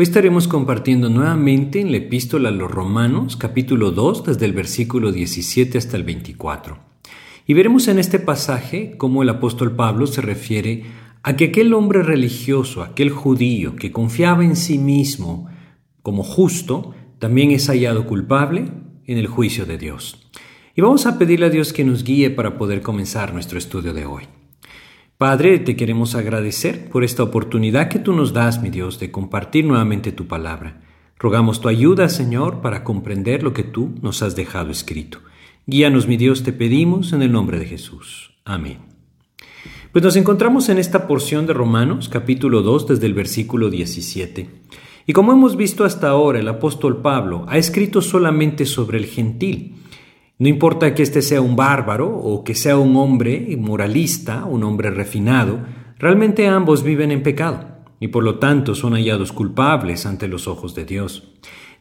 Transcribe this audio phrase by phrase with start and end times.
[0.00, 5.10] Hoy estaremos compartiendo nuevamente en la epístola a los Romanos, capítulo 2, desde el versículo
[5.10, 6.78] 17 hasta el 24.
[7.48, 10.84] Y veremos en este pasaje cómo el apóstol Pablo se refiere
[11.24, 15.48] a que aquel hombre religioso, aquel judío que confiaba en sí mismo
[16.04, 18.70] como justo, también es hallado culpable
[19.04, 20.30] en el juicio de Dios.
[20.76, 24.06] Y vamos a pedirle a Dios que nos guíe para poder comenzar nuestro estudio de
[24.06, 24.22] hoy.
[25.18, 29.64] Padre, te queremos agradecer por esta oportunidad que tú nos das, mi Dios, de compartir
[29.64, 30.80] nuevamente tu palabra.
[31.18, 35.18] Rogamos tu ayuda, Señor, para comprender lo que tú nos has dejado escrito.
[35.66, 38.38] Guíanos, mi Dios, te pedimos en el nombre de Jesús.
[38.44, 38.78] Amén.
[39.90, 44.48] Pues nos encontramos en esta porción de Romanos, capítulo 2, desde el versículo 17.
[45.04, 49.77] Y como hemos visto hasta ahora, el apóstol Pablo ha escrito solamente sobre el gentil,
[50.38, 54.90] no importa que éste sea un bárbaro o que sea un hombre moralista, un hombre
[54.90, 55.58] refinado,
[55.98, 57.66] realmente ambos viven en pecado
[58.00, 61.32] y por lo tanto son hallados culpables ante los ojos de Dios.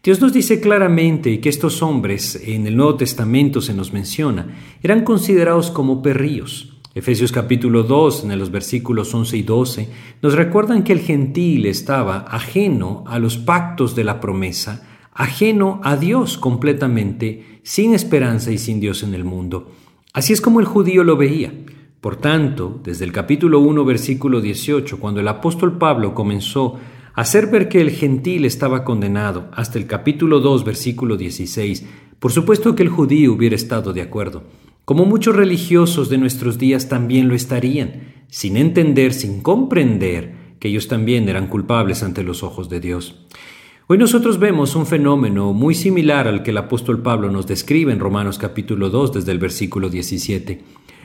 [0.04, 5.04] Dios nos dice claramente que estos hombres, en el Nuevo Testamento se nos menciona, eran
[5.04, 6.78] considerados como perrillos.
[6.96, 9.90] Efesios capítulo 2, en los versículos 11 y 12,
[10.24, 15.96] nos recuerdan que el gentil estaba ajeno a los pactos de la promesa, ajeno a
[15.96, 19.70] Dios completamente, sin esperanza y sin Dios en el mundo.
[20.14, 21.52] Así es como el judío lo veía.
[22.00, 26.80] Por tanto, desde el capítulo 1, versículo 18, cuando el apóstol Pablo comenzó
[27.14, 31.86] a hacer ver que el gentil estaba condenado, hasta el capítulo 2, versículo 16,
[32.20, 34.44] por supuesto que el judío hubiera estado de acuerdo,
[34.86, 40.88] como muchos religiosos de nuestros días también lo estarían, sin entender, sin comprender que ellos
[40.88, 43.26] también eran culpables ante los ojos de Dios.
[43.90, 48.02] Hoy nosotros vemos un fenómeno muy similar al que el apóstol Pablo nos describe en
[48.02, 50.62] Romanos capítulo 2 desde el versículo 17.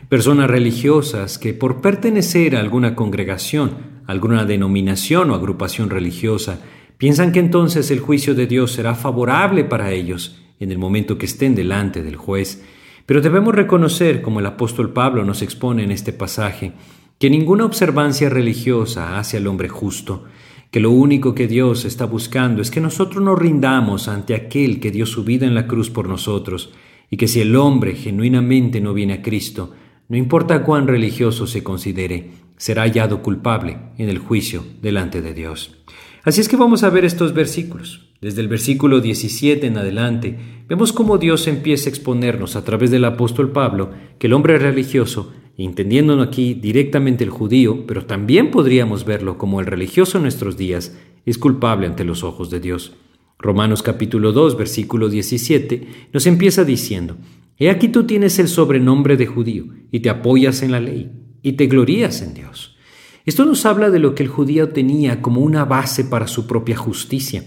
[0.08, 3.76] Personas religiosas que por pertenecer a alguna congregación,
[4.08, 6.58] alguna denominación o agrupación religiosa,
[6.98, 11.26] piensan que entonces el juicio de Dios será favorable para ellos en el momento que
[11.26, 12.64] estén delante del juez.
[13.06, 16.72] Pero debemos reconocer, como el apóstol Pablo nos expone en este pasaje,
[17.20, 20.24] que ninguna observancia religiosa hace al hombre justo,
[20.72, 24.90] que lo único que Dios está buscando es que nosotros nos rindamos ante aquel que
[24.90, 26.72] dio su vida en la cruz por nosotros,
[27.10, 29.72] y que si el hombre genuinamente no viene a Cristo,
[30.08, 35.76] no importa cuán religioso se considere, será hallado culpable en el juicio delante de Dios.
[36.24, 38.08] Así es que vamos a ver estos versículos.
[38.22, 40.38] Desde el versículo 17 en adelante,
[40.68, 45.34] vemos cómo Dios empieza a exponernos a través del apóstol Pablo que el hombre religioso
[45.56, 50.96] entendiéndonos aquí directamente el judío, pero también podríamos verlo como el religioso en nuestros días,
[51.24, 52.94] es culpable ante los ojos de Dios.
[53.38, 57.16] Romanos capítulo 2, versículo 17, nos empieza diciendo,
[57.58, 61.12] He aquí tú tienes el sobrenombre de judío, y te apoyas en la ley,
[61.42, 62.76] y te glorías en Dios.
[63.24, 66.76] Esto nos habla de lo que el judío tenía como una base para su propia
[66.76, 67.44] justicia.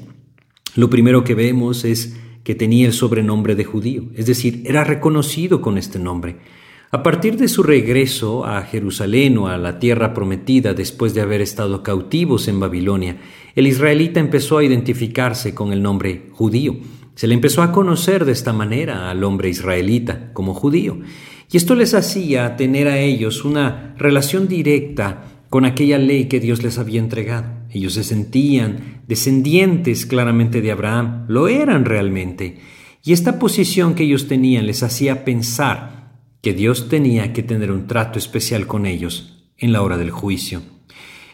[0.75, 5.61] Lo primero que vemos es que tenía el sobrenombre de judío, es decir, era reconocido
[5.61, 6.37] con este nombre.
[6.91, 11.41] A partir de su regreso a Jerusalén o a la tierra prometida después de haber
[11.41, 13.17] estado cautivos en Babilonia,
[13.55, 16.77] el israelita empezó a identificarse con el nombre judío.
[17.15, 20.99] Se le empezó a conocer de esta manera al hombre israelita como judío.
[21.51, 26.63] Y esto les hacía tener a ellos una relación directa con aquella ley que Dios
[26.63, 27.47] les había entregado.
[27.71, 32.59] Ellos se sentían descendientes claramente de Abraham, lo eran realmente.
[33.03, 35.94] Y esta posición que ellos tenían les hacía pensar
[36.45, 40.61] que Dios tenía que tener un trato especial con ellos en la hora del juicio.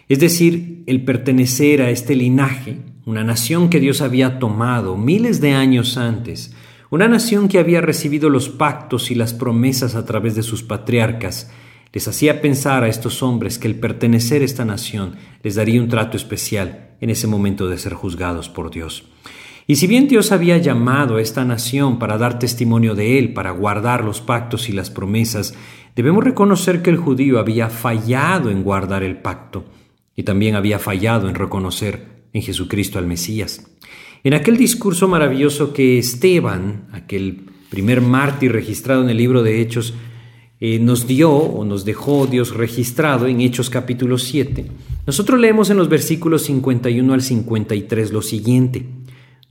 [0.08, 5.52] Es decir, el pertenecer a este linaje, una nación que Dios había tomado miles de
[5.52, 6.56] años antes,
[6.90, 11.52] una nación que había recibido los pactos y las promesas a través de sus patriarcas,
[11.92, 15.90] les hacía pensar a estos hombres que el pertenecer a esta nación les daría un
[15.90, 19.11] trato especial en ese momento de ser juzgados por Dios.
[19.71, 23.51] Y si bien Dios había llamado a esta nación para dar testimonio de Él, para
[23.51, 25.53] guardar los pactos y las promesas,
[25.95, 29.63] debemos reconocer que el judío había fallado en guardar el pacto
[30.13, 33.65] y también había fallado en reconocer en Jesucristo al Mesías.
[34.25, 39.94] En aquel discurso maravilloso que Esteban, aquel primer mártir registrado en el libro de Hechos,
[40.59, 44.65] eh, nos dio o nos dejó Dios registrado en Hechos capítulo 7,
[45.07, 48.85] nosotros leemos en los versículos 51 al 53 lo siguiente,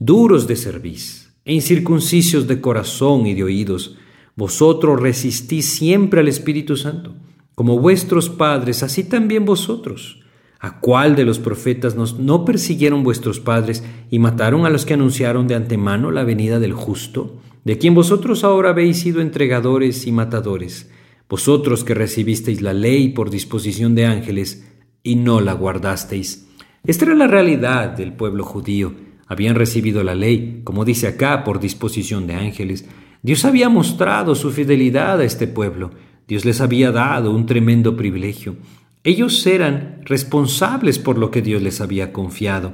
[0.03, 3.97] duros de cerviz incircuncisios de corazón y de oídos,
[4.35, 7.15] vosotros resistís siempre al Espíritu Santo,
[7.53, 10.19] como vuestros padres, así también vosotros.
[10.59, 14.93] ¿A cuál de los profetas nos no persiguieron vuestros padres y mataron a los que
[14.93, 20.11] anunciaron de antemano la venida del justo, de quien vosotros ahora habéis sido entregadores y
[20.11, 20.89] matadores,
[21.29, 24.67] vosotros que recibisteis la ley por disposición de ángeles
[25.03, 26.47] y no la guardasteis?
[26.85, 29.10] Esta era la realidad del pueblo judío.
[29.31, 32.83] Habían recibido la ley, como dice acá, por disposición de ángeles.
[33.21, 35.91] Dios había mostrado su fidelidad a este pueblo.
[36.27, 38.57] Dios les había dado un tremendo privilegio.
[39.05, 42.73] Ellos eran responsables por lo que Dios les había confiado.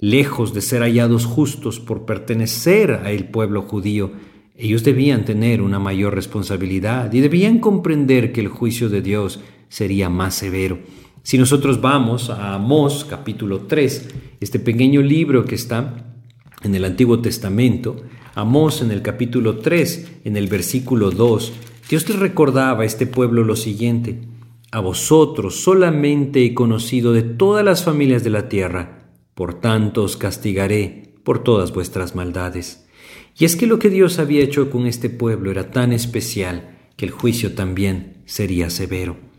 [0.00, 4.10] Lejos de ser hallados justos por pertenecer a el pueblo judío,
[4.56, 9.38] ellos debían tener una mayor responsabilidad y debían comprender que el juicio de Dios
[9.68, 10.80] sería más severo.
[11.22, 16.14] Si nosotros vamos a Amós capítulo 3, este pequeño libro que está
[16.62, 17.96] en el Antiguo Testamento,
[18.34, 21.52] Amós en el capítulo 3, en el versículo 2,
[21.88, 24.20] Dios les recordaba a este pueblo lo siguiente,
[24.70, 30.16] a vosotros solamente he conocido de todas las familias de la tierra, por tanto os
[30.16, 32.86] castigaré por todas vuestras maldades.
[33.38, 37.04] Y es que lo que Dios había hecho con este pueblo era tan especial que
[37.04, 39.31] el juicio también sería severo.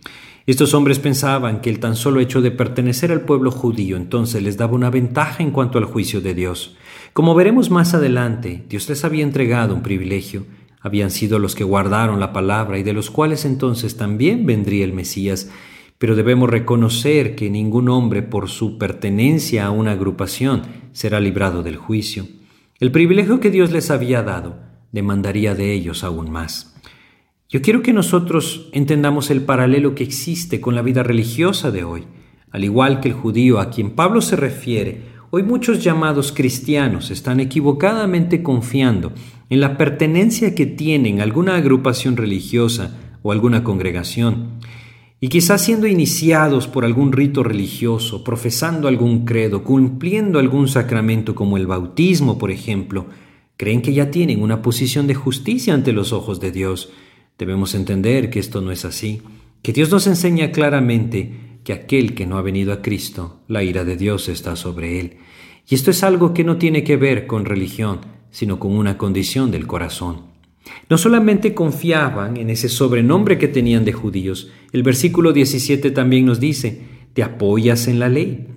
[0.45, 4.57] Estos hombres pensaban que el tan solo hecho de pertenecer al pueblo judío entonces les
[4.57, 6.75] daba una ventaja en cuanto al juicio de Dios.
[7.13, 10.45] Como veremos más adelante, Dios les había entregado un privilegio,
[10.81, 14.91] habían sido los que guardaron la palabra y de los cuales entonces también vendría el
[14.91, 15.49] Mesías,
[15.97, 21.77] pero debemos reconocer que ningún hombre por su pertenencia a una agrupación será librado del
[21.77, 22.27] juicio.
[22.81, 24.57] El privilegio que Dios les había dado
[24.91, 26.72] demandaría de ellos aún más.
[27.53, 32.03] Yo quiero que nosotros entendamos el paralelo que existe con la vida religiosa de hoy.
[32.49, 37.39] Al igual que el judío a quien Pablo se refiere, Hoy muchos llamados cristianos están
[37.39, 39.13] equivocadamente confiando
[39.49, 44.59] en la pertenencia que tienen a alguna agrupación religiosa o alguna congregación,
[45.19, 51.57] y quizás siendo iniciados por algún rito religioso, profesando algún credo, cumpliendo algún sacramento como
[51.57, 53.07] el bautismo, por ejemplo,
[53.57, 56.91] creen que ya tienen una posición de justicia ante los ojos de Dios.
[57.37, 59.21] Debemos entender que esto no es así,
[59.61, 63.83] que Dios nos enseña claramente que aquel que no ha venido a Cristo, la ira
[63.83, 65.17] de Dios está sobre él.
[65.67, 69.49] Y esto es algo que no tiene que ver con religión, sino con una condición
[69.51, 70.33] del corazón.
[70.89, 76.39] No solamente confiaban en ese sobrenombre que tenían de judíos, el versículo 17 también nos
[76.39, 76.81] dice,
[77.13, 78.47] te apoyas en la ley.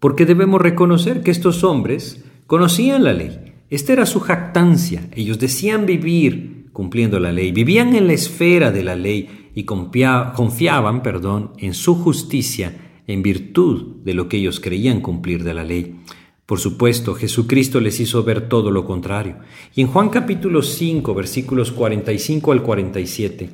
[0.00, 3.54] Porque debemos reconocer que estos hombres conocían la ley.
[3.70, 5.08] Esta era su jactancia.
[5.12, 11.02] Ellos decían vivir cumpliendo la ley, vivían en la esfera de la ley y confiaban
[11.02, 15.96] perdón, en su justicia en virtud de lo que ellos creían cumplir de la ley.
[16.46, 19.36] Por supuesto, Jesucristo les hizo ver todo lo contrario.
[19.74, 23.50] Y en Juan capítulo 5, versículos 45 al 47,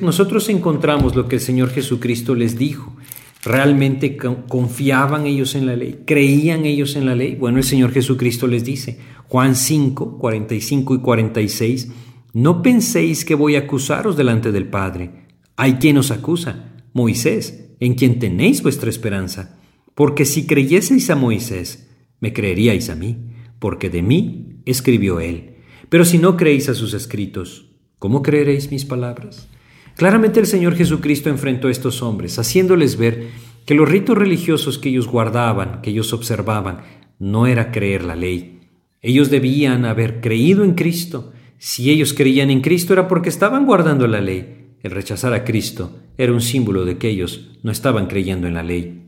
[0.00, 2.96] nosotros encontramos lo que el Señor Jesucristo les dijo.
[3.44, 6.00] ¿Realmente confiaban ellos en la ley?
[6.04, 7.34] ¿Creían ellos en la ley?
[7.34, 8.98] Bueno, el Señor Jesucristo les dice,
[9.28, 11.88] Juan 5, 45 y 46,
[12.36, 15.24] no penséis que voy a acusaros delante del Padre.
[15.56, 19.58] Hay quien os acusa, Moisés, en quien tenéis vuestra esperanza.
[19.94, 21.88] Porque si creyeseis a Moisés,
[22.20, 23.16] me creeríais a mí,
[23.58, 25.54] porque de mí escribió él.
[25.88, 29.48] Pero si no creéis a sus escritos, ¿cómo creeréis mis palabras?
[29.94, 33.28] Claramente el Señor Jesucristo enfrentó a estos hombres, haciéndoles ver
[33.64, 36.82] que los ritos religiosos que ellos guardaban, que ellos observaban,
[37.18, 38.60] no era creer la ley.
[39.00, 44.06] Ellos debían haber creído en Cristo, si ellos creían en Cristo era porque estaban guardando
[44.06, 44.74] la ley.
[44.82, 48.62] El rechazar a Cristo era un símbolo de que ellos no estaban creyendo en la
[48.62, 49.02] ley.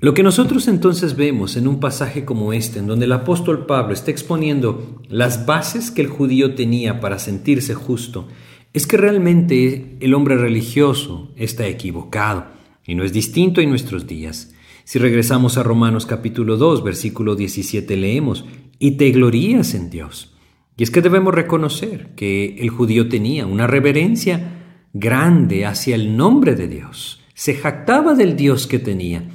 [0.00, 3.92] Lo que nosotros entonces vemos en un pasaje como este, en donde el apóstol Pablo
[3.92, 8.28] está exponiendo las bases que el judío tenía para sentirse justo,
[8.72, 12.46] es que realmente el hombre religioso está equivocado
[12.86, 14.54] y no es distinto en nuestros días.
[14.84, 18.44] Si regresamos a Romanos capítulo 2, versículo 17, leemos,
[18.78, 20.34] y te glorías en Dios.
[20.76, 24.58] Y es que debemos reconocer que el judío tenía una reverencia
[24.92, 27.24] grande hacia el nombre de Dios.
[27.34, 29.28] Se jactaba del Dios que tenía.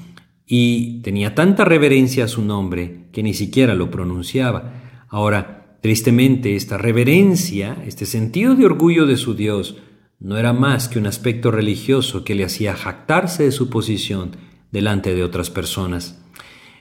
[0.46, 4.74] y tenía tanta reverencia a su nombre que ni siquiera lo pronunciaba.
[5.08, 9.78] Ahora, tristemente, esta reverencia, este sentido de orgullo de su Dios,
[10.20, 14.36] no era más que un aspecto religioso que le hacía jactarse de su posición
[14.72, 16.22] delante de otras personas.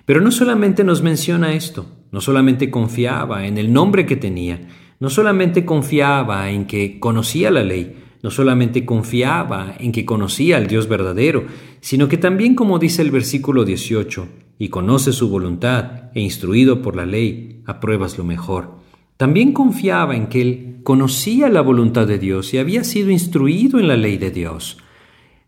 [0.07, 4.61] Pero no solamente nos menciona esto, no solamente confiaba en el nombre que tenía,
[5.01, 10.69] no solamente confiaba en que conocía la ley, no solamente confiaba en que conocía al
[10.69, 11.45] Dios verdadero,
[11.81, 14.29] sino que también, como dice el versículo 18,
[14.59, 18.77] y conoce su voluntad, e instruido por la ley, apruebas lo mejor.
[19.17, 23.89] También confiaba en que él conocía la voluntad de Dios y había sido instruido en
[23.89, 24.79] la ley de Dios.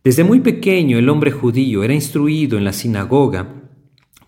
[0.02, 3.63] Desde muy pequeño el hombre judío era instruido en la sinagoga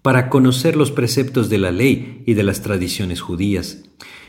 [0.06, 3.82] para conocer los preceptos de la ley y de las tradiciones judías.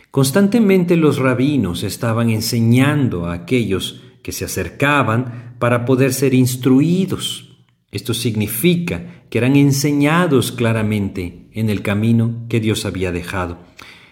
[0.10, 7.60] Constantemente los rabinos estaban enseñando a aquellos que se acercaban para poder ser instruidos.
[7.92, 13.60] Esto significa que eran enseñados claramente en el camino que Dios había dejado.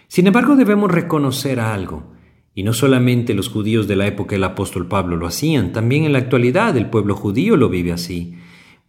[0.06, 2.12] Sin embargo, debemos reconocer algo,
[2.54, 6.12] y no solamente los judíos de la época del apóstol Pablo lo hacían, también en
[6.12, 8.36] la actualidad el pueblo judío lo vive así.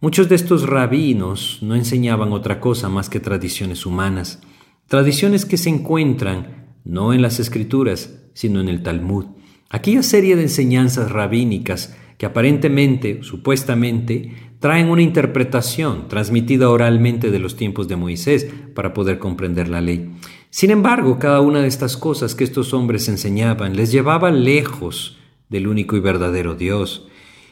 [0.00, 4.40] Muchos de estos rabinos no enseñaban otra cosa más que tradiciones humanas,
[4.86, 9.26] tradiciones que se encuentran no en las escrituras, sino en el Talmud.
[9.70, 17.56] Aquella serie de enseñanzas rabínicas que aparentemente, supuestamente, traen una interpretación transmitida oralmente de los
[17.56, 20.12] tiempos de Moisés para poder comprender la ley.
[20.50, 25.66] Sin embargo, cada una de estas cosas que estos hombres enseñaban les llevaba lejos del
[25.66, 27.08] único y verdadero Dios.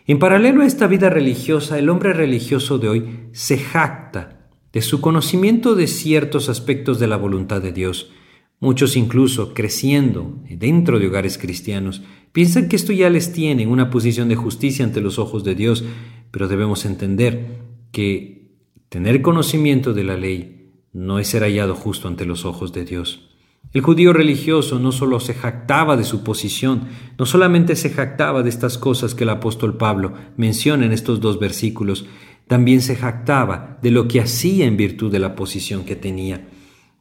[0.06, 5.00] En paralelo a esta vida religiosa, el hombre religioso de hoy se jacta de su
[5.00, 8.10] conocimiento de ciertos aspectos de la voluntad de Dios,
[8.58, 13.90] Muchos incluso, creciendo dentro de hogares cristianos, piensan que esto ya les tiene en una
[13.90, 15.84] posición de justicia ante los ojos de Dios,
[16.30, 17.60] pero debemos entender
[17.92, 18.56] que
[18.88, 23.35] tener conocimiento de la ley no es ser hallado justo ante los ojos de Dios.
[23.76, 28.48] El judío religioso no solo se jactaba de su posición, no solamente se jactaba de
[28.48, 32.06] estas cosas que el apóstol Pablo menciona en estos dos versículos,
[32.48, 36.48] también se jactaba de lo que hacía en virtud de la posición que tenía.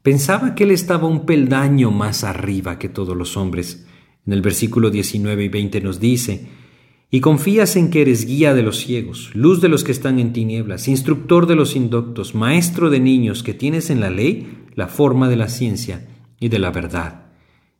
[0.03, 3.88] Pensaba que él estaba un peldaño más arriba que todos los hombres.
[4.27, 6.50] En el versículo 19 y 20 nos dice,
[7.10, 10.34] y confías en que eres guía de los ciegos, luz de los que están en
[10.34, 15.29] tinieblas, instructor de los indoctos, maestro de niños, que tienes en la ley la forma
[15.29, 16.05] de la ciencia
[16.39, 17.25] y de la verdad.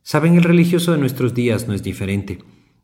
[0.02, 2.38] Saben, el religioso de nuestros días no es diferente.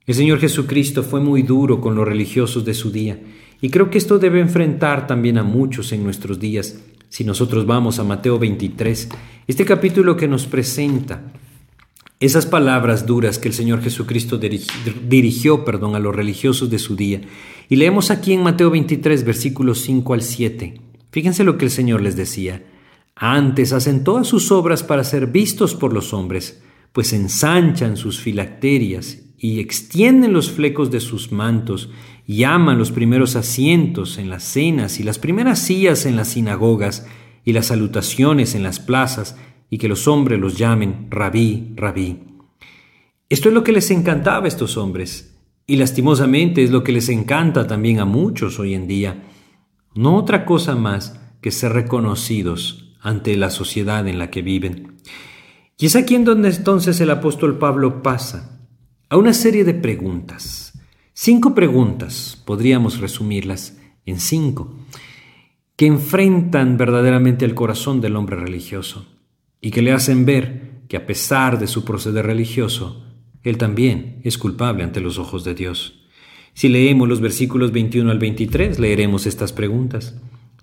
[0.06, 3.20] El Señor Jesucristo fue muy duro con los religiosos de su día,
[3.60, 7.98] y creo que esto debe enfrentar también a muchos en nuestros días, si nosotros vamos
[7.98, 9.08] a Mateo 23,
[9.46, 11.32] este capítulo que nos presenta
[12.22, 17.20] esas palabras duras que el Señor Jesucristo dirigió, perdón, a los religiosos de su día.
[17.68, 20.80] Y leemos aquí en Mateo 23, versículos 5 al 7.
[21.10, 22.62] Fíjense lo que el Señor les decía.
[23.14, 29.18] Antes hacen todas sus obras para ser vistos por los hombres, pues ensanchan sus filacterias
[29.38, 31.90] y extienden los flecos de sus mantos
[32.26, 37.06] llaman los primeros asientos en las cenas y las primeras sillas en las sinagogas
[37.44, 39.36] y las salutaciones en las plazas
[39.68, 42.20] y que los hombres los llamen rabí, rabí.
[43.28, 47.08] Esto es lo que les encantaba a estos hombres y lastimosamente es lo que les
[47.08, 49.24] encanta también a muchos hoy en día.
[49.94, 54.96] No otra cosa más que ser reconocidos ante la sociedad en la que viven.
[55.78, 58.60] Y es aquí en donde entonces el apóstol Pablo pasa
[59.08, 60.72] a una serie de preguntas
[61.14, 64.74] Cinco preguntas, podríamos resumirlas en cinco,
[65.76, 69.06] que enfrentan verdaderamente el corazón del hombre religioso
[69.60, 73.04] y que le hacen ver que a pesar de su proceder religioso,
[73.42, 76.08] él también es culpable ante los ojos de Dios.
[76.54, 80.18] Si leemos los versículos 21 al 23, leeremos estas preguntas.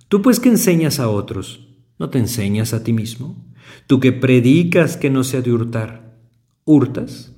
[0.07, 1.68] Tú pues que enseñas a otros,
[1.99, 3.45] ¿no te enseñas a ti mismo?
[3.85, 6.17] Tú que predicas que no se ha de hurtar,
[6.65, 7.35] ¿hurtas?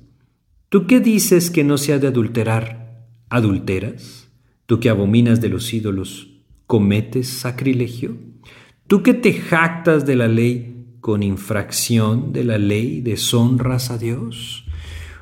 [0.68, 3.06] ¿Tú que dices que no se ha de adulterar?
[3.28, 4.30] ¿Adulteras?
[4.66, 6.28] ¿Tú que abominas de los ídolos,
[6.66, 8.16] cometes sacrilegio?
[8.86, 14.64] ¿Tú que te jactas de la ley con infracción de la ley deshonras a Dios?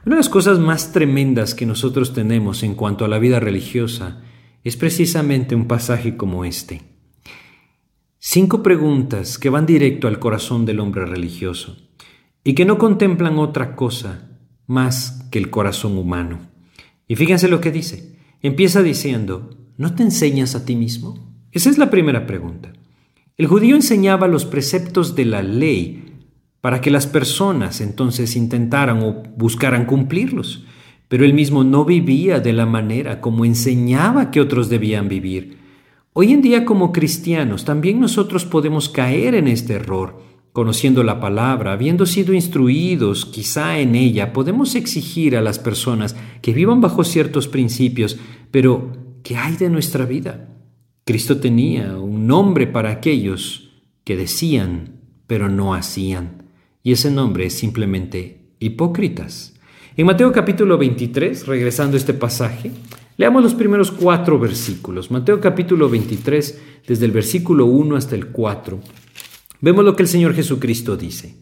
[0.05, 4.23] Una de las cosas más tremendas que nosotros tenemos en cuanto a la vida religiosa
[4.65, 6.90] es precisamente un pasaje como este.
[8.23, 11.79] Cinco preguntas que van directo al corazón del hombre religioso
[12.45, 14.29] y que no contemplan otra cosa
[14.67, 16.41] más que el corazón humano.
[17.09, 18.19] Y fíjense lo que dice.
[18.43, 21.35] Empieza diciendo, ¿no te enseñas a ti mismo?
[21.51, 22.75] Esa es la primera pregunta.
[23.39, 26.27] El judío enseñaba los preceptos de la ley
[26.61, 30.67] para que las personas entonces intentaran o buscaran cumplirlos,
[31.09, 35.60] pero él mismo no vivía de la manera como enseñaba que otros debían vivir.
[36.23, 40.23] Hoy en día como cristianos también nosotros podemos caer en este error.
[40.53, 46.53] Conociendo la palabra, habiendo sido instruidos quizá en ella, podemos exigir a las personas que
[46.53, 48.19] vivan bajo ciertos principios,
[48.51, 50.51] pero ¿qué hay de nuestra vida?
[51.07, 53.71] Cristo tenía un nombre para aquellos
[54.05, 56.43] que decían, pero no hacían,
[56.83, 59.55] y ese nombre es simplemente hipócritas.
[59.97, 62.73] En Mateo capítulo 23, regresando a este pasaje,
[63.21, 65.11] leamos los primeros cuatro versículos.
[65.11, 66.59] Mateo capítulo 23,
[66.89, 68.81] desde el versículo 1 hasta el 4.
[69.61, 71.35] Vemos lo que el Señor Jesucristo dice.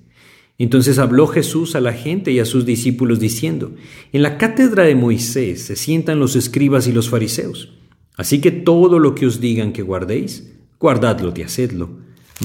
[0.58, 3.76] Entonces habló Jesús a la gente y a sus discípulos diciendo,
[4.12, 7.72] En la cátedra de Moisés se sientan los escribas y los fariseos.
[8.16, 11.90] Así que todo lo que os digan que guardéis, guardadlo y hacedlo,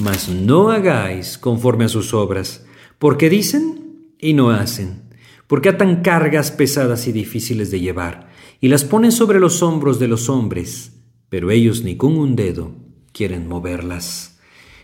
[0.00, 2.64] mas no hagáis conforme a sus obras,
[3.00, 5.02] porque dicen y no hacen
[5.46, 8.28] porque atan cargas pesadas y difíciles de llevar,
[8.60, 12.74] y las ponen sobre los hombros de los hombres, pero ellos ni con un dedo
[13.12, 14.38] quieren moverlas.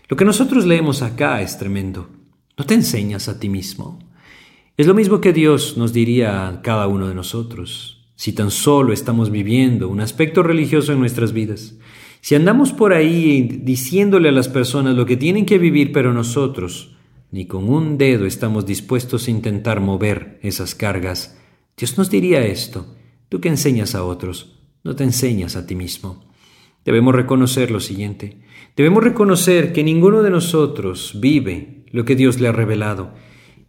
[0.07, 2.09] Lo que nosotros leemos acá es tremendo.
[2.57, 3.99] No te enseñas a ti mismo.
[4.77, 8.93] Es lo mismo que Dios nos diría a cada uno de nosotros, si tan solo
[8.93, 11.75] estamos viviendo un aspecto religioso en nuestras vidas.
[12.19, 16.95] Si andamos por ahí diciéndole a las personas lo que tienen que vivir, pero nosotros
[17.31, 21.37] ni con un dedo estamos dispuestos a intentar mover esas cargas.
[21.77, 22.93] Dios nos diría esto,
[23.29, 26.25] tú que enseñas a otros, no te enseñas a ti mismo.
[26.83, 28.41] Debemos reconocer lo siguiente,
[28.75, 33.13] debemos reconocer que ninguno de nosotros vive lo que Dios le ha revelado.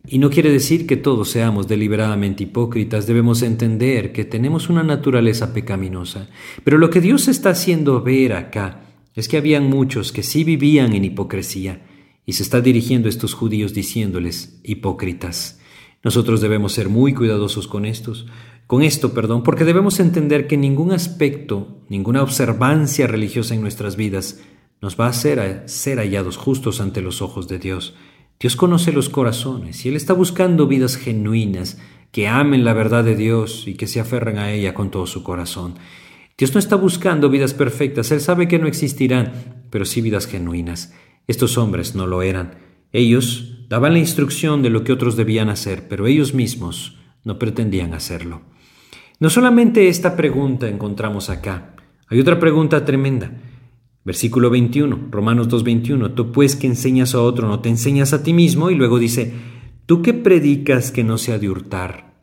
[0.04, 5.54] Y no quiere decir que todos seamos deliberadamente hipócritas, debemos entender que tenemos una naturaleza
[5.54, 6.28] pecaminosa.
[6.64, 8.80] Pero lo que Dios está haciendo ver acá
[9.14, 11.82] es que habían muchos que sí vivían en hipocresía
[12.24, 15.60] y se está dirigiendo a estos judíos diciéndoles hipócritas.
[16.04, 18.26] Nosotros debemos ser muy cuidadosos con estos,
[18.66, 24.40] con esto, perdón, porque debemos entender que ningún aspecto, ninguna observancia religiosa en nuestras vidas
[24.80, 27.94] nos va a hacer ser hallados justos ante los ojos de Dios.
[28.40, 31.78] Dios conoce los corazones y Él está buscando vidas genuinas
[32.10, 35.22] que amen la verdad de Dios y que se aferren a ella con todo su
[35.22, 35.74] corazón.
[36.36, 40.92] Dios no está buscando vidas perfectas, Él sabe que no existirán, pero sí vidas genuinas.
[41.26, 42.58] Estos hombres no lo eran.
[42.92, 47.94] Ellos daban la instrucción de lo que otros debían hacer, pero ellos mismos no pretendían
[47.94, 48.42] hacerlo.
[49.18, 51.74] No solamente esta pregunta encontramos acá,
[52.08, 53.32] hay otra pregunta tremenda.
[54.04, 58.32] Versículo 21, Romanos 2.21, tú pues que enseñas a otro no te enseñas a ti
[58.32, 59.32] mismo y luego dice,
[59.86, 62.16] tú que predicas que no se ha de hurtar,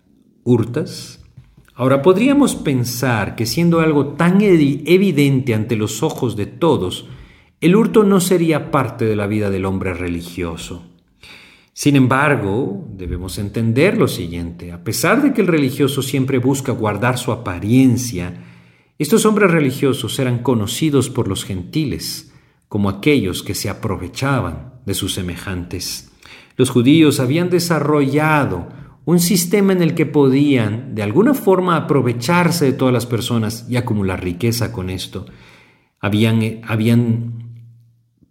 [0.43, 1.23] ¿hurtas?
[1.73, 7.07] Ahora podríamos pensar que siendo algo tan evidente ante los ojos de todos,
[7.61, 10.85] el hurto no sería parte de la vida del hombre religioso.
[11.73, 17.17] Sin embargo, debemos entender lo siguiente, a pesar de que el religioso siempre busca guardar
[17.17, 18.45] su apariencia,
[18.97, 22.33] estos hombres religiosos eran conocidos por los gentiles
[22.67, 26.11] como aquellos que se aprovechaban de sus semejantes.
[26.57, 28.67] Los judíos habían desarrollado
[29.05, 33.77] un sistema en el que podían, de alguna forma, aprovecharse de todas las personas y
[33.77, 35.25] acumular riqueza con esto.
[36.01, 37.38] Habían, habían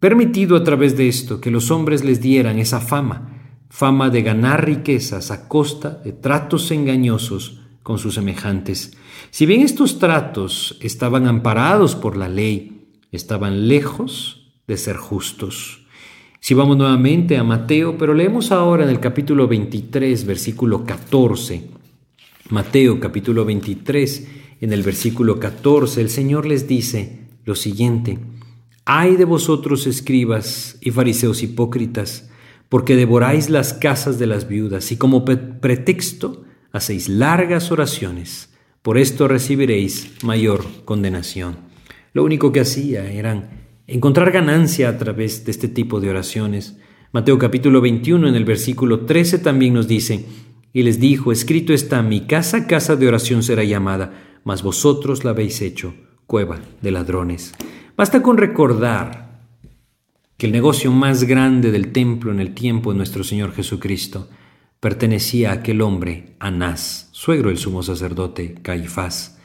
[0.00, 4.64] permitido a través de esto que los hombres les dieran esa fama, fama de ganar
[4.64, 8.96] riquezas a costa de tratos engañosos con sus semejantes.
[9.30, 15.86] Si bien estos tratos estaban amparados por la ley, estaban lejos de ser justos.
[16.40, 21.70] Si vamos nuevamente a Mateo, pero leemos ahora en el capítulo 23, versículo 14.
[22.50, 24.28] Mateo capítulo 23,
[24.60, 28.18] en el versículo 14, el Señor les dice lo siguiente,
[28.90, 32.30] Ay de vosotros escribas y fariseos hipócritas,
[32.70, 38.48] porque devoráis las casas de las viudas y como pretexto hacéis largas oraciones.
[38.80, 41.58] Por esto recibiréis mayor condenación.
[42.14, 46.78] Lo único que hacía eran encontrar ganancia a través de este tipo de oraciones.
[47.12, 50.24] Mateo capítulo 21 en el versículo 13 también nos dice,
[50.72, 55.32] y les dijo, escrito está, mi casa, casa de oración será llamada, mas vosotros la
[55.32, 55.92] habéis hecho,
[56.26, 57.52] cueva de ladrones.
[57.98, 59.40] Basta con recordar
[60.36, 64.28] que el negocio más grande del templo en el tiempo de nuestro Señor Jesucristo
[64.78, 69.40] pertenecía a aquel hombre, Anás, suegro del sumo sacerdote Caifás.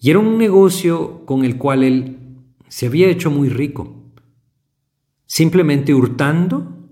[0.00, 2.18] Y era un negocio con el cual él
[2.66, 4.02] se había hecho muy rico,
[5.26, 6.88] simplemente hurtando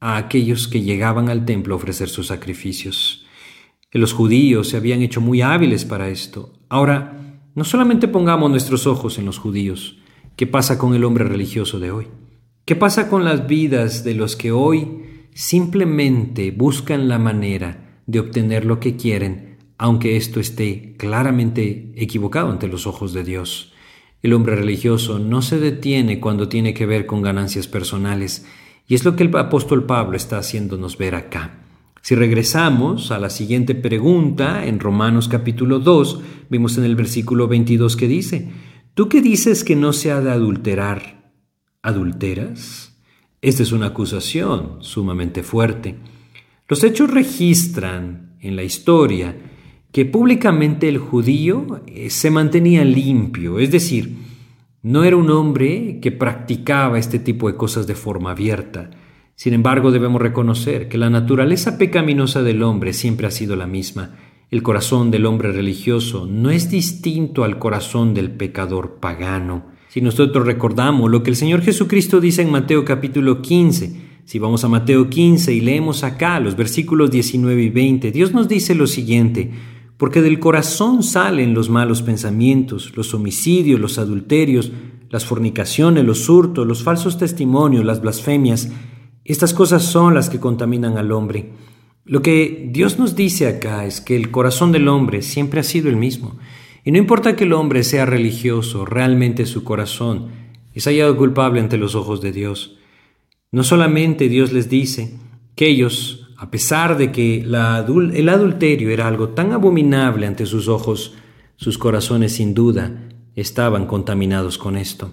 [0.00, 3.26] a aquellos que llegaban al templo a ofrecer sus sacrificios.
[3.90, 6.54] los judíos se habían hecho muy hábiles para esto.
[6.70, 9.98] Ahora, no solamente pongamos nuestros ojos en los judíos,
[10.36, 12.06] ¿Qué pasa con el hombre religioso de hoy?
[12.64, 18.64] ¿Qué pasa con las vidas de los que hoy simplemente buscan la manera de obtener
[18.64, 23.74] lo que quieren, aunque esto esté claramente equivocado ante los ojos de Dios?
[24.22, 28.46] El hombre religioso no se detiene cuando tiene que ver con ganancias personales,
[28.88, 31.58] y es lo que el apóstol Pablo está haciéndonos ver acá.
[32.00, 37.96] Si regresamos a la siguiente pregunta, en Romanos capítulo 2, vimos en el versículo 22
[37.96, 38.50] que dice,
[38.94, 41.32] ¿tú qué dices que no se ha de adulterar?
[41.82, 42.98] ¿Adulteras?
[43.40, 45.96] Esta es una acusación sumamente fuerte.
[46.68, 49.36] Los hechos registran en la historia
[49.92, 54.16] que públicamente el judío eh, se mantenía limpio, es decir,
[54.82, 58.90] no era un hombre que practicaba este tipo de cosas de forma abierta.
[59.36, 64.16] Sin embargo, debemos reconocer que la naturaleza pecaminosa del hombre siempre ha sido la misma.
[64.52, 69.64] El corazón del hombre religioso no es distinto al corazón del pecador pagano.
[69.88, 74.62] Si nosotros recordamos lo que el Señor Jesucristo dice en Mateo capítulo 15, si vamos
[74.62, 78.86] a Mateo 15 y leemos acá los versículos 19 y 20, Dios nos dice lo
[78.86, 79.50] siguiente,
[79.96, 84.70] porque del corazón salen los malos pensamientos, los homicidios, los adulterios,
[85.08, 88.70] las fornicaciones, los hurtos, los falsos testimonios, las blasfemias.
[89.24, 91.52] Estas cosas son las que contaminan al hombre.
[92.04, 95.88] Lo que Dios nos dice acá es que el corazón del hombre siempre ha sido
[95.88, 96.38] el mismo.
[96.84, 100.28] Y no importa que el hombre sea religioso, realmente su corazón
[100.74, 102.78] es hallado culpable ante los ojos de Dios.
[103.52, 105.16] No solamente Dios les dice
[105.54, 107.54] que ellos a pesar de que el
[108.28, 111.14] adulterio era algo tan abominable ante sus ojos,
[111.54, 115.12] sus corazones sin duda estaban contaminados con esto.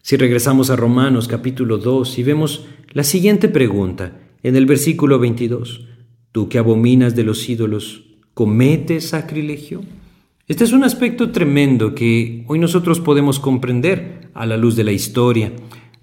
[0.00, 5.86] Si regresamos a Romanos capítulo 2 y vemos la siguiente pregunta en el versículo 22,
[6.32, 9.82] ¿tú que abominas de los ídolos, cometes sacrilegio?
[10.48, 14.92] Este es un aspecto tremendo que hoy nosotros podemos comprender a la luz de la
[14.92, 15.52] historia.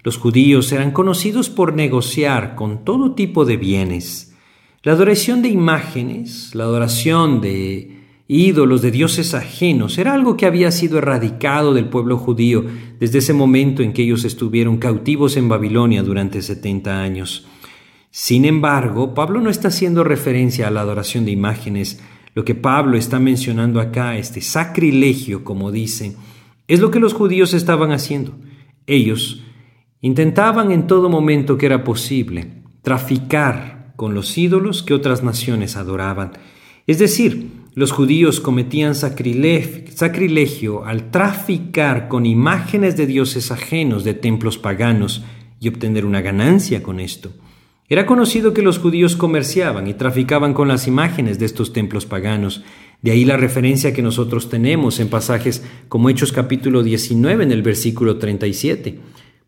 [0.02, 4.34] Los judíos eran conocidos por negociar con todo tipo de bienes.
[4.82, 10.70] La adoración de imágenes, la adoración de ídolos, de dioses ajenos, era algo que había
[10.70, 12.64] sido erradicado del pueblo judío
[13.00, 17.46] desde ese momento en que ellos estuvieron cautivos en Babilonia durante 70 años.
[18.10, 22.00] Sin embargo, Pablo no está haciendo referencia a la adoración de imágenes.
[22.34, 26.16] Lo que Pablo está mencionando acá, este sacrilegio, como dice,
[26.66, 28.34] es lo que los judíos estaban haciendo.
[28.86, 29.42] Ellos
[30.00, 36.32] intentaban en todo momento que era posible traficar con los ídolos que otras naciones adoraban.
[36.86, 44.56] Es decir, los judíos cometían sacrilegio, al traficar con imágenes de dioses ajenos de templos
[44.56, 45.22] paganos
[45.60, 47.32] y obtener una ganancia con esto.
[47.88, 52.62] Era conocido que los judíos comerciaban y traficaban con las imágenes de estos templos paganos.
[53.00, 57.62] De ahí la referencia que nosotros tenemos en pasajes como Hechos capítulo 19 en el
[57.62, 58.98] versículo 37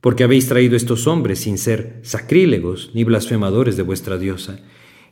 [0.00, 4.60] porque habéis traído estos hombres sin ser sacrílegos ni blasfemadores de vuestra diosa.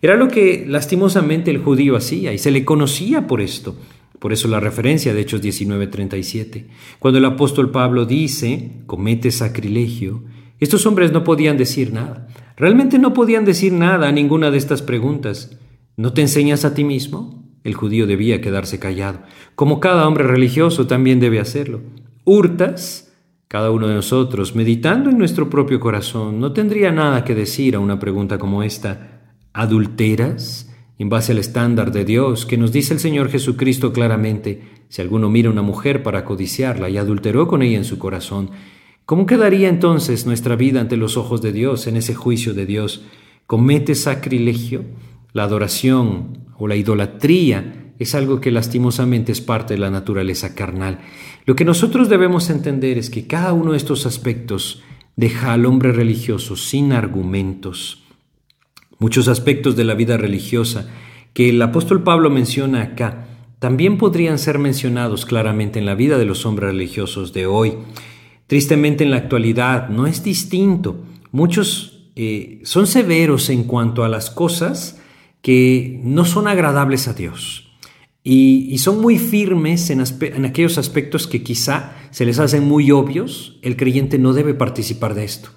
[0.00, 3.76] Era lo que lastimosamente el judío hacía y se le conocía por esto.
[4.18, 6.66] Por eso la referencia de Hechos 19:37.
[6.98, 10.24] Cuando el apóstol Pablo dice, comete sacrilegio,
[10.58, 12.26] estos hombres no podían decir nada.
[12.58, 15.56] Realmente no podían decir nada a ninguna de estas preguntas.
[15.96, 17.44] ¿No te enseñas a ti mismo?
[17.62, 19.20] El judío debía quedarse callado,
[19.54, 21.80] como cada hombre religioso también debe hacerlo.
[22.24, 23.12] ¿Hurtas?
[23.46, 27.78] Cada uno de nosotros, meditando en nuestro propio corazón, no tendría nada que decir a
[27.78, 29.22] una pregunta como esta.
[29.52, 30.74] ¿Adulteras?
[30.98, 35.30] En base al estándar de Dios que nos dice el Señor Jesucristo claramente, si alguno
[35.30, 38.50] mira a una mujer para codiciarla y adulteró con ella en su corazón,
[39.08, 43.04] ¿cómo quedaría entonces nuestra vida ante los ojos de Dios en ese juicio de Dios?
[43.46, 44.84] ¿Comete sacrilegio?
[45.32, 50.98] La adoración o la idolatría es algo que lastimosamente es parte de la naturaleza carnal.
[51.46, 54.82] Lo que nosotros debemos entender es que cada uno de estos aspectos
[55.16, 58.04] deja al hombre religioso sin argumentos.
[58.98, 60.86] Muchos aspectos de la vida religiosa
[61.32, 63.26] que el apóstol Pablo menciona acá
[63.58, 67.72] también podrían ser mencionados claramente en la vida de los hombres religiosos de hoy.
[68.48, 71.04] Tristemente en la actualidad no es distinto.
[71.30, 74.98] Muchos eh, son severos en cuanto a las cosas
[75.42, 77.70] que no son agradables a Dios.
[78.24, 83.58] Y, son muy firmes en, en, aquellos aspectos que quizá se les hacen muy obvios,
[83.62, 85.50] el creyente no debe participar de esto.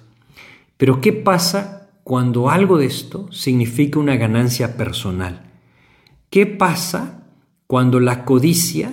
[0.76, 5.50] Pero ¿qué pasa cuando algo de esto significa una ganancia personal?
[6.30, 7.26] ¿Qué pasa
[7.66, 8.92] cuando la codicia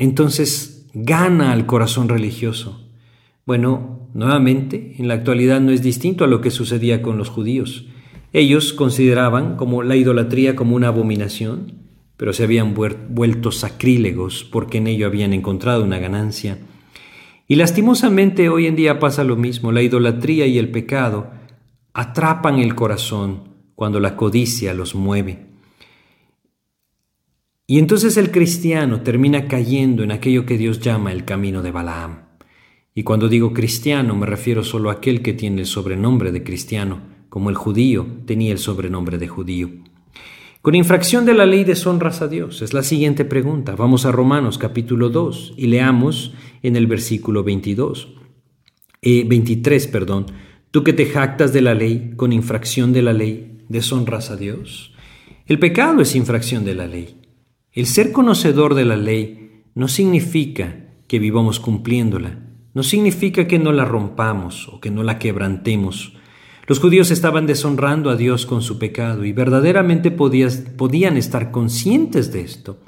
[0.00, 2.88] entonces gana al corazón religioso?
[3.46, 7.86] Bueno, nuevamente, en la actualidad no es distinto a lo que sucedía con los judíos.
[8.32, 11.74] Ellos consideraban como la idolatría como una abominación,
[12.16, 16.58] pero se habían vuelto sacrílegos porque en ello habían encontrado una ganancia.
[17.48, 21.30] Y lastimosamente hoy en día pasa lo mismo, la idolatría y el pecado
[21.92, 25.49] atrapan el corazón cuando la codicia los mueve.
[27.70, 32.22] Y entonces el cristiano termina cayendo en aquello que Dios llama el camino de Balaam.
[32.96, 37.00] Y cuando digo cristiano me refiero solo a aquel que tiene el sobrenombre de cristiano,
[37.28, 39.70] como el judío tenía el sobrenombre de judío.
[40.62, 42.60] Con infracción de la ley deshonras a Dios.
[42.60, 43.76] Es la siguiente pregunta.
[43.76, 48.16] Vamos a Romanos capítulo 2 y leamos en el versículo 22.
[49.00, 50.26] 23, eh, perdón.
[50.72, 54.92] Tú que te jactas de la ley, con infracción de la ley, deshonras a Dios.
[55.46, 57.19] El pecado es infracción de la ley.
[57.72, 62.40] El ser conocedor de la ley no significa que vivamos cumpliéndola,
[62.74, 66.14] no significa que no la rompamos o que no la quebrantemos.
[66.66, 72.40] Los judíos estaban deshonrando a Dios con su pecado y verdaderamente podían estar conscientes de
[72.40, 72.80] esto.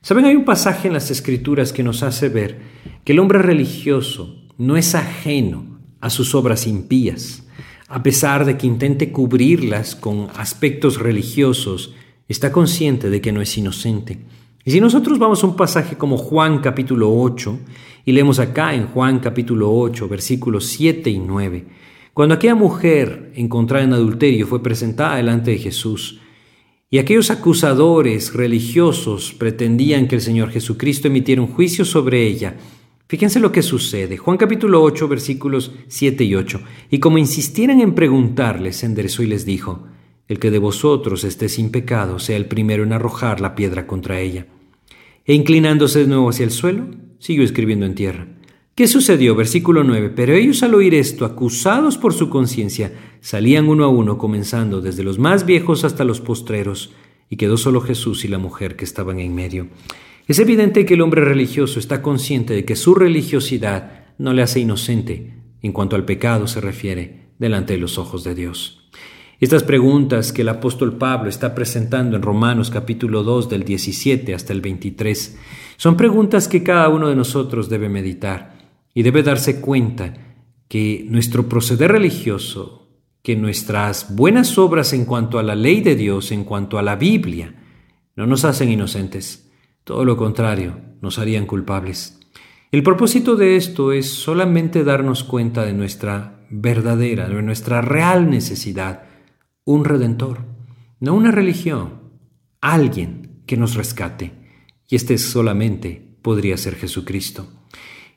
[0.00, 2.60] Saben, hay un pasaje en las escrituras que nos hace ver
[3.04, 7.48] que el hombre religioso no es ajeno a sus obras impías.
[7.88, 11.94] A pesar de que intente cubrirlas con aspectos religiosos,
[12.32, 14.18] está consciente de que no es inocente.
[14.64, 17.58] Y si nosotros vamos a un pasaje como Juan capítulo 8,
[18.04, 21.64] y leemos acá en Juan capítulo 8, versículos 7 y 9,
[22.14, 26.20] cuando aquella mujer encontrada en adulterio fue presentada delante de Jesús,
[26.88, 32.56] y aquellos acusadores religiosos pretendían que el Señor Jesucristo emitiera un juicio sobre ella,
[33.08, 34.18] fíjense lo que sucede.
[34.18, 36.60] Juan capítulo 8 versículos 7 y 8.
[36.90, 39.84] Y como insistieran en preguntarles, se enderezó y les dijo,
[40.30, 44.20] El que de vosotros esté sin pecado sea el primero en arrojar la piedra contra
[44.20, 44.46] ella.
[45.24, 46.86] E inclinándose de nuevo hacia el suelo,
[47.18, 48.28] siguió escribiendo en tierra.
[48.76, 49.34] ¿Qué sucedió?
[49.34, 50.12] Versículo 9.
[50.14, 55.02] Pero ellos al oír esto, acusados por su conciencia, salían uno a uno, comenzando desde
[55.02, 56.92] los más viejos hasta los postreros,
[57.28, 59.66] y quedó solo Jesús y la mujer que estaban en medio.
[60.28, 64.60] Es evidente que el hombre religioso está consciente de que su religiosidad no le hace
[64.60, 68.79] inocente en cuanto al pecado se refiere delante de los ojos de Dios.
[69.40, 74.52] Estas preguntas que el apóstol Pablo está presentando en Romanos capítulo 2 del 17 hasta
[74.52, 75.38] el 23
[75.78, 78.58] son preguntas que cada uno de nosotros debe meditar
[78.92, 80.12] y debe darse cuenta
[80.68, 82.90] que nuestro proceder religioso,
[83.22, 86.96] que nuestras buenas obras en cuanto a la ley de Dios, en cuanto a la
[86.96, 87.54] Biblia,
[88.16, 89.50] no nos hacen inocentes,
[89.84, 92.20] todo lo contrario, nos harían culpables.
[92.72, 99.04] El propósito de esto es solamente darnos cuenta de nuestra verdadera, de nuestra real necesidad,
[99.64, 100.38] un redentor,
[101.00, 102.00] no una religión,
[102.60, 104.32] alguien que nos rescate.
[104.88, 107.46] Y este solamente podría ser Jesucristo.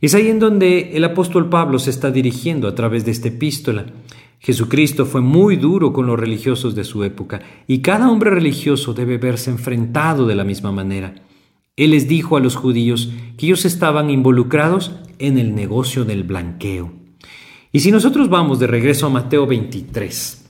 [0.02, 3.86] Es ahí en donde el apóstol Pablo se está dirigiendo a través de esta epístola.
[4.40, 9.18] Jesucristo fue muy duro con los religiosos de su época y cada hombre religioso debe
[9.18, 11.16] verse enfrentado de la misma manera.
[11.78, 16.92] Él les dijo a los judíos que ellos estaban involucrados en el negocio del blanqueo.
[17.72, 20.43] Y si nosotros vamos de regreso a Mateo 23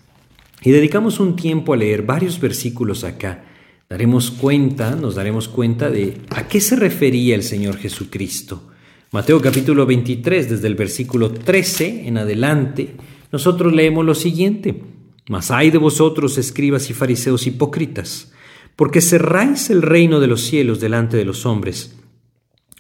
[0.64, 3.46] y dedicamos un tiempo a leer varios versículos acá,
[3.90, 8.70] daremos cuenta, nos daremos cuenta de a qué se refería el Señor Jesucristo.
[9.12, 12.96] Mateo capítulo 23, desde el versículo 13 en adelante,
[13.32, 14.82] nosotros leemos lo siguiente.
[15.30, 18.34] Mas hay de vosotros, escribas y fariseos hipócritas,
[18.76, 21.96] porque cerráis el reino de los cielos delante de los hombres,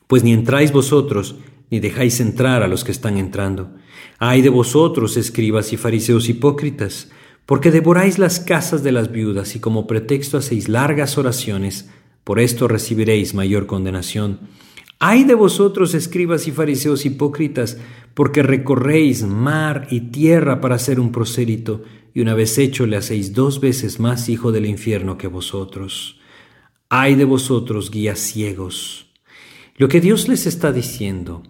[0.07, 1.35] pues ni entráis vosotros,
[1.69, 3.75] ni dejáis entrar a los que están entrando.
[4.19, 7.09] Hay de vosotros, escribas y fariseos hipócritas,
[7.45, 11.89] porque devoráis las casas de las viudas y como pretexto hacéis largas oraciones,
[12.23, 14.39] por esto recibiréis mayor condenación.
[14.99, 17.77] Ay de vosotros, escribas y fariseos hipócritas,
[18.13, 23.33] porque recorréis mar y tierra para ser un prosélito, y una vez hecho le hacéis
[23.33, 26.19] dos veces más hijo del infierno que vosotros.
[26.87, 29.11] Ay de vosotros, guías ciegos.
[29.75, 31.43] Lo que Dios les está diciendo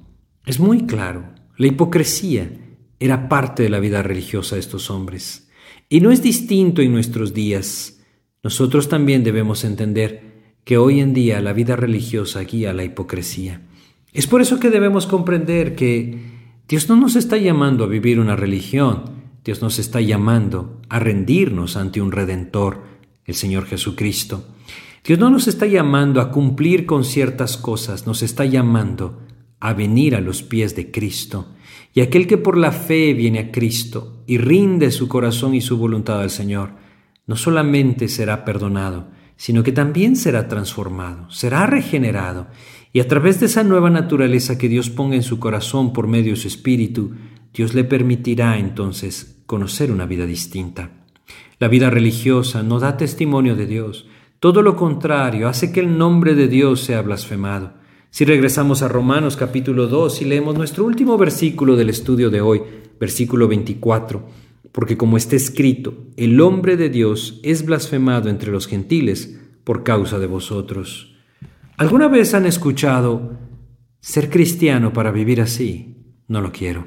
[0.46, 1.36] es muy claro.
[1.58, 2.50] La hipocresía
[3.00, 5.43] era parte de la vida religiosa de estos hombres.
[5.94, 8.02] Y no es distinto en nuestros días.
[8.42, 13.62] Nosotros también debemos entender que hoy en día la vida religiosa guía la hipocresía.
[14.12, 16.18] Es por eso que debemos comprender que
[16.68, 19.04] Dios no nos está llamando a vivir una religión,
[19.46, 22.82] Dios nos está llamando a rendirnos ante un redentor,
[23.26, 24.48] el Señor Jesucristo.
[25.06, 29.22] Dios no nos está llamando a cumplir con ciertas cosas, nos está llamando
[29.60, 31.50] a venir a los pies de Cristo.
[31.94, 35.78] Y aquel que por la fe viene a Cristo y rinde su corazón y su
[35.78, 36.72] voluntad al Señor,
[37.28, 42.48] no solamente será perdonado, sino que también será transformado, será regenerado,
[42.92, 46.34] y a través de esa nueva naturaleza que Dios ponga en su corazón por medio
[46.34, 47.14] de su espíritu,
[47.54, 50.92] Dios le permitirá entonces conocer una vida distinta.
[51.60, 54.08] La vida religiosa no da testimonio de Dios,
[54.40, 57.74] todo lo contrario, hace que el nombre de Dios sea blasfemado.
[58.14, 62.62] Si regresamos a Romanos capítulo 2 y leemos nuestro último versículo del estudio de hoy,
[63.00, 64.24] versículo 24,
[64.72, 70.20] porque como está escrito, el hombre de Dios es blasfemado entre los gentiles por causa
[70.20, 71.16] de vosotros.
[71.76, 73.36] ¿Alguna vez han escuchado
[74.00, 76.14] ser cristiano para vivir así?
[76.28, 76.86] No lo quiero.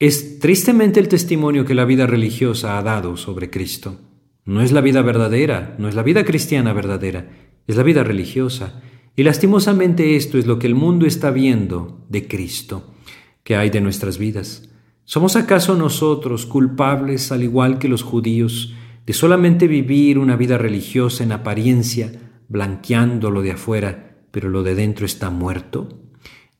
[0.00, 4.00] Es tristemente el testimonio que la vida religiosa ha dado sobre Cristo.
[4.44, 7.30] No es la vida verdadera, no es la vida cristiana verdadera,
[7.68, 8.82] es la vida religiosa.
[9.16, 12.94] Y lastimosamente esto es lo que el mundo está viendo de Cristo,
[13.42, 14.68] que hay de nuestras vidas.
[15.04, 18.74] ¿Somos acaso nosotros culpables, al igual que los judíos,
[19.06, 22.12] de solamente vivir una vida religiosa en apariencia,
[22.48, 25.88] blanqueando lo de afuera, pero lo de dentro está muerto?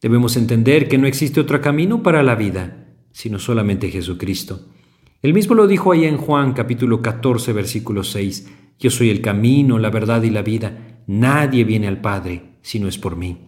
[0.00, 2.82] Debemos entender que no existe otro camino para la vida
[3.16, 4.66] sino solamente Jesucristo.
[5.22, 8.46] Él mismo lo dijo ahí en Juan capítulo 14 versículo 6,
[8.78, 12.88] Yo soy el camino, la verdad y la vida, nadie viene al Padre si no
[12.88, 13.38] es por mí.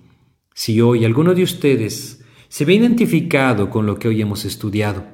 [0.54, 5.04] Si hoy alguno de ustedes se ve identificado con lo que hoy hemos estudiado,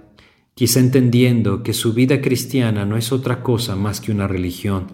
[0.55, 4.87] quizá entendiendo que su vida cristiana no es otra cosa más que una religión,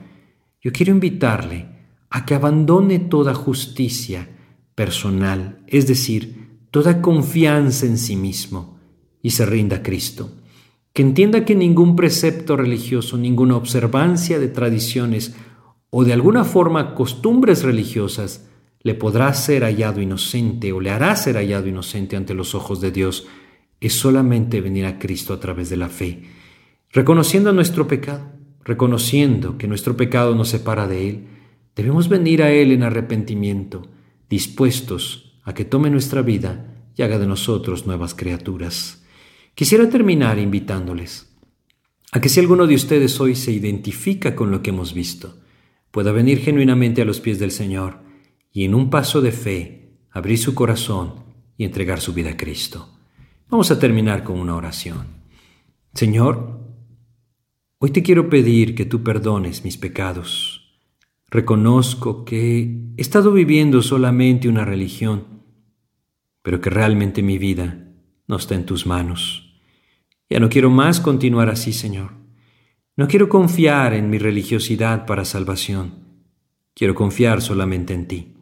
[0.62, 1.68] yo quiero invitarle
[2.10, 4.28] a que abandone toda justicia
[4.74, 8.78] personal, es decir, toda confianza en sí mismo,
[9.22, 10.32] y se rinda a Cristo.
[10.92, 15.34] Que entienda que ningún precepto religioso, ninguna observancia de tradiciones
[15.90, 18.46] o de alguna forma costumbres religiosas
[18.82, 22.90] le podrá ser hallado inocente o le hará ser hallado inocente ante los ojos de
[22.90, 23.26] Dios.
[23.80, 26.22] Es solamente venir a Cristo a través de la fe,
[26.90, 28.32] reconociendo nuestro pecado,
[28.64, 31.26] reconociendo que nuestro pecado nos separa de Él.
[31.76, 33.82] Debemos venir a Él en arrepentimiento,
[34.28, 39.02] dispuestos a que tome nuestra vida y haga de nosotros nuevas criaturas.
[39.54, 41.28] Quisiera terminar invitándoles
[42.12, 45.36] a que si alguno de ustedes hoy se identifica con lo que hemos visto,
[45.90, 48.00] pueda venir genuinamente a los pies del Señor
[48.52, 51.24] y en un paso de fe abrir su corazón
[51.56, 52.88] y entregar su vida a Cristo.
[53.48, 55.06] Vamos a terminar con una oración.
[55.94, 56.60] Señor,
[57.78, 60.78] hoy te quiero pedir que tú perdones mis pecados.
[61.28, 62.60] Reconozco que
[62.96, 65.44] he estado viviendo solamente una religión,
[66.42, 67.88] pero que realmente mi vida
[68.26, 69.60] no está en tus manos.
[70.28, 72.19] Ya no quiero más continuar así, Señor.
[73.00, 76.00] No quiero confiar en mi religiosidad para salvación.
[76.74, 78.34] Quiero confiar solamente en ti.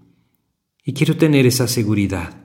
[0.85, 2.42] Y quiero tener esa seguridad.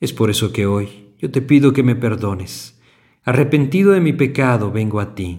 [0.00, 2.82] Es por eso que hoy yo te pido que me perdones.
[3.22, 5.38] Arrepentido de mi pecado, vengo a ti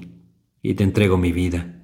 [0.62, 1.84] y te entrego mi vida,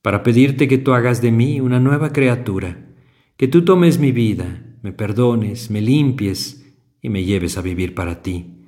[0.00, 2.88] para pedirte que tú hagas de mí una nueva criatura,
[3.36, 8.22] que tú tomes mi vida, me perdones, me limpies y me lleves a vivir para
[8.22, 8.64] ti.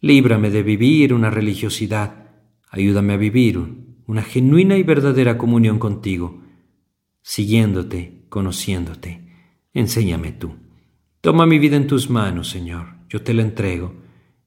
[0.00, 2.32] Líbrame de vivir una religiosidad.
[2.68, 6.42] Ayúdame a vivir una genuina y verdadera comunión contigo,
[7.22, 9.20] siguiéndote, conociéndote.
[9.72, 10.56] Enséñame tú.
[11.20, 12.88] Toma mi vida en tus manos, Señor.
[13.08, 13.94] Yo te la entrego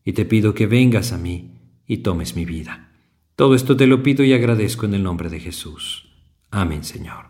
[0.04, 1.52] y te pido que vengas a mí
[1.88, 2.92] y tomes mi vida.
[3.36, 6.08] Todo esto te lo pido y agradezco en el nombre de Jesús.
[6.52, 7.26] Amén, Señor.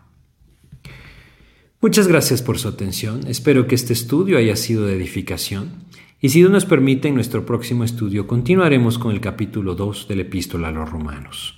[1.80, 3.20] Muchas gracias por su atención.
[3.26, 5.84] Espero que este estudio haya sido de edificación.
[6.20, 10.16] Y si Dios nos permite, en nuestro próximo estudio continuaremos con el capítulo 2 de
[10.16, 11.57] la epístola a los romanos.